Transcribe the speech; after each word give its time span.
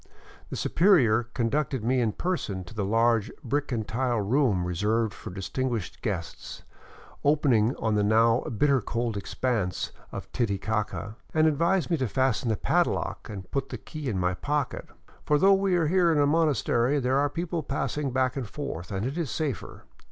The 0.49 0.55
superior 0.55 1.27
conducted 1.35 1.83
me 1.83 2.01
in 2.01 2.13
person 2.13 2.63
to 2.63 2.73
the 2.73 2.83
large 2.83 3.31
brick 3.43 3.71
and 3.71 3.87
tile 3.87 4.19
room 4.19 4.65
reserved 4.65 5.13
for 5.13 5.29
distinguished 5.29 6.01
guests, 6.01 6.63
opening 7.23 7.75
on 7.75 7.93
the 7.93 8.01
now 8.03 8.39
bitter 8.45 8.81
cold 8.81 9.15
expanse 9.15 9.91
of 10.11 10.27
Titicaca, 10.31 11.17
and 11.35 11.45
advised 11.45 11.91
me 11.91 11.97
to 11.97 12.07
fasten 12.07 12.49
the 12.49 12.57
padlock 12.57 13.29
and 13.29 13.51
put 13.51 13.69
the 13.69 13.77
key 13.77 14.09
in 14.09 14.17
my 14.17 14.33
pocket," 14.33 14.87
for 15.27 15.37
though 15.37 15.53
we 15.53 15.75
are 15.75 15.85
here 15.85 16.11
in 16.11 16.17
a 16.17 16.25
monastery, 16.25 16.99
there 16.99 17.19
are 17.19 17.29
people 17.29 17.61
passing 17.61 18.09
back 18.09 18.35
and 18.35 18.49
forth, 18.49 18.91
and 18.91 19.05
it 19.05 19.19
is 19.19 19.29
safer. 19.29 19.83